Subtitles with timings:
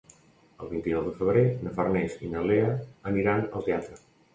[0.65, 2.75] El vint-i-nou de febrer na Farners i na Lea
[3.15, 4.07] aniran al teatre.